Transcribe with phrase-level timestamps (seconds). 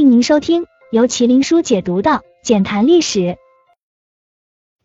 [0.00, 2.10] 迎您收听由麒麟书解读的
[2.42, 3.20] 《简谈历史》。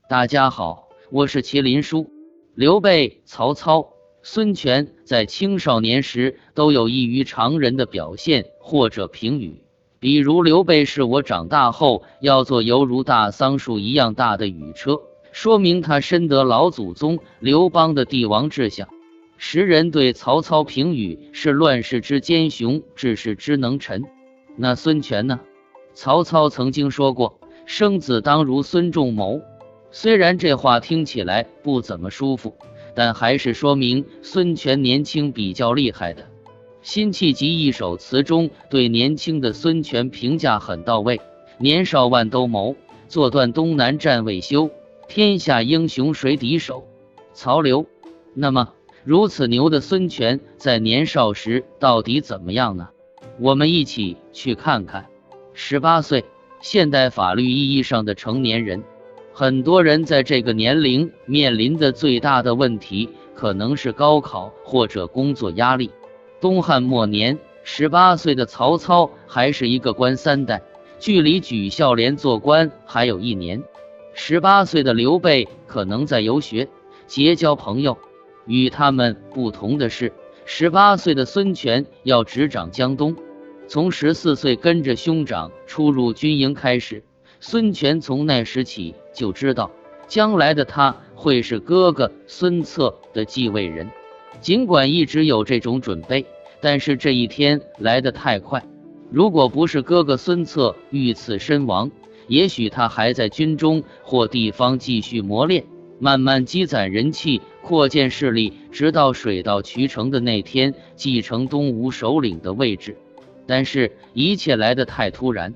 [0.09, 2.11] 大家好，我是麒麟书。
[2.53, 3.93] 刘备、曹操、
[4.23, 9.63] 孙权在青少年时都有异于常人的表现或者评语，
[10.01, 14.99] 比如刘备是我长大后要做犹如大桑树一样大的雨车，
[15.31, 18.89] 说明他深得老祖宗刘邦的帝王志向。
[19.37, 24.03] 时人对曹操评语是乱世之奸雄，治世之能臣。
[24.57, 25.39] 那孙权呢？
[25.93, 29.41] 曹操曾经说过：“生子当如孙仲谋。”
[29.91, 32.53] 虽然这话听起来不怎么舒服，
[32.93, 36.25] 但还是说明孙权年轻比较厉害的。
[36.81, 41.21] 辛弃疾一首词中对年轻的孙权评价很到位
[41.57, 42.75] ：“年少万兜鍪，
[43.07, 44.69] 坐断东南战未休。
[45.07, 46.85] 天下英雄谁敌手？
[47.33, 47.85] 曹刘。”
[48.35, 48.73] 那么，
[49.05, 52.89] 如此牛的孙权在年少时到底怎么样呢？
[53.39, 55.05] 我们一起去看看。
[55.53, 56.23] 十八岁，
[56.61, 58.83] 现代法律意义上的成年人。
[59.33, 65.91] 很多人在这个年龄面临的最大的问题，可能是高考或者工作压力。
[66.39, 70.61] 东汉末年，十八岁的曹操还是一个官三代，
[70.99, 73.61] 距离举孝廉做官还有一年。
[74.13, 76.69] 十八岁的刘备可能在游学，
[77.05, 77.97] 结交朋友。
[78.45, 80.13] 与他们不同的是，
[80.45, 83.15] 十八岁的孙权要执掌江东，
[83.67, 87.03] 从十四岁跟着兄长出入军营开始。
[87.39, 89.69] 孙权从那时起就知道，
[90.07, 93.89] 将来的他会是哥哥孙策的继位人。
[94.41, 96.25] 尽管一直有这种准备，
[96.61, 98.63] 但是这一天来得太快。
[99.11, 101.91] 如果不是哥哥孙策遇刺身亡，
[102.27, 105.63] 也许他还在军中或地方继续磨练，
[105.99, 112.97] 慢慢积攒人气，扩建势力，直到水到渠成的那天继承东吴首领的位置。
[113.47, 115.53] 但是，一切来得太突然。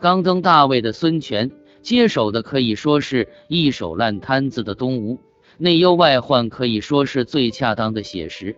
[0.00, 1.50] 刚登大位的孙权
[1.82, 5.18] 接手的可以说是一手烂摊子的东吴，
[5.58, 8.56] 内忧外患可以说是最恰当的写实。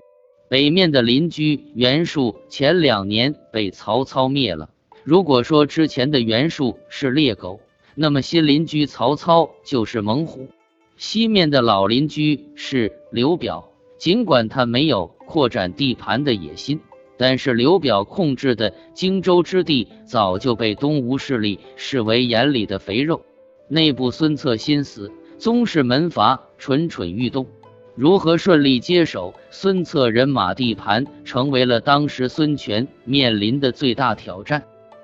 [0.49, 4.71] 北面的邻居袁术前两年被曹操灭了，
[5.03, 7.59] 如果说之前的袁术是猎狗，
[7.95, 10.49] 那么新邻居曹操就是猛虎。
[10.97, 16.81] 西面的老邻居是刘表，尽管他没有扩展地盘的野心。
[17.17, 23.23] 但是刘表控制的荆州之地早就被东吴势力视为眼里的肥肉，
[23.69, 27.47] 内部孙策心思，宗室门阀蠢蠢欲动，
[27.95, 34.63] 如何顺利接手孙策人马地盘，成为了当时孙权面临的最大挑战。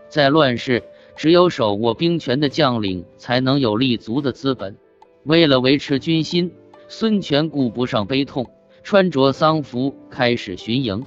[0.09, 0.83] 在乱世，
[1.17, 4.77] 只有手握兵权的将领才能有立足的资本。
[5.25, 6.51] 为了维持军心，
[6.89, 8.51] 孙权顾不上悲痛，
[8.83, 11.05] 穿着丧服开始巡营。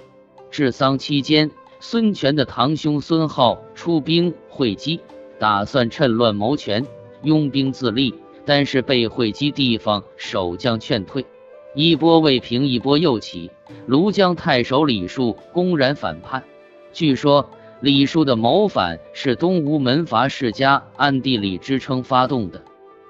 [0.51, 4.99] 治丧期间，孙权的堂兄孙浩出兵会稽，
[5.39, 6.85] 打算趁乱谋权，
[7.23, 8.13] 拥兵自立，
[8.45, 11.25] 但是被会稽地方守将劝退。
[11.73, 13.49] 一波未平，一波又起。
[13.87, 16.43] 庐江太守李树公然反叛。
[16.91, 22.61] 据说李树的谋反是东吴门阀世家暗地里支撑发动的。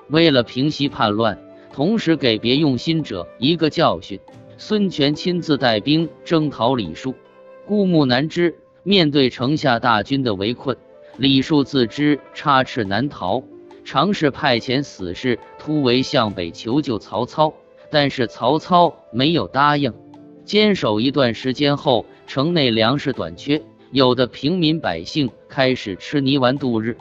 [0.09, 1.39] 为了平息叛乱，
[1.73, 4.19] 同时给别用心者一个教训，
[4.57, 7.15] 孙权亲自带兵征讨李树。
[7.71, 10.75] 孤木难支，面对城下大军的围困，
[11.15, 13.41] 李树自知插翅难逃，
[13.85, 17.53] 尝试派遣死士突围向北求救曹操，
[17.89, 19.93] 但是曹操没有答应。
[20.43, 23.61] 坚守一段时间后，城内粮食短缺，
[23.91, 26.97] 有的平民百姓开始吃泥丸度日，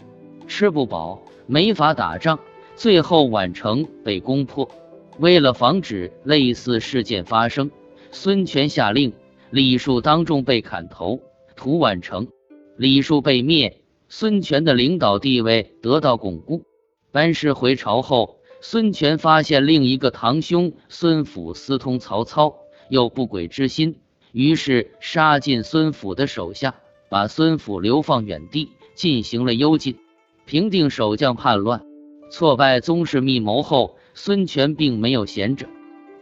[0.47, 2.39] 吃不饱，没法打仗，
[2.77, 4.71] 最后宛城被攻破。
[5.19, 7.73] 为了防止类似事件发生，
[8.13, 9.13] 孙权下令。
[9.51, 11.21] 李树当众被砍头，
[11.57, 12.29] 屠宛城。
[12.77, 16.63] 李树被灭，孙权的领导地位得到巩固。
[17.11, 22.55] 班师回朝后，孙权发现另一个堂兄孙府私通曹操，
[22.89, 23.97] 有不轨之心，
[24.31, 26.77] 于是杀尽孙府的手下，
[27.09, 29.97] 把孙府流放远地，进行了幽禁，
[30.45, 31.83] 平定守将叛乱。
[32.31, 35.67] 挫败宗室密谋后，孙权并没有闲着。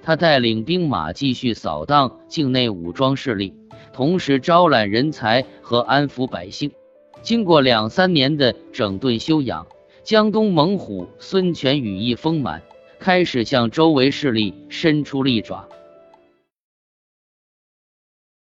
[0.03, 3.55] 他带领兵马继续扫荡境内武装势力，
[3.93, 6.71] 同时招揽人才和安抚百姓。
[7.21, 9.67] 经过两三年的整顿修养，
[10.03, 12.63] 江东猛虎孙权羽翼丰满，
[12.99, 15.69] 开始向周围势力伸出利爪。